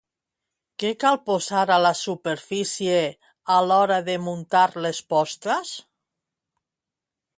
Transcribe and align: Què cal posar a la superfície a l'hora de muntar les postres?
Què 0.83 0.89
cal 1.03 1.17
posar 1.29 1.59
a 1.75 1.77
la 1.85 1.91
superfície 1.99 2.97
a 3.57 3.61
l'hora 3.67 3.99
de 4.11 4.17
muntar 4.29 4.65
les 4.87 5.03
postres? 5.15 5.75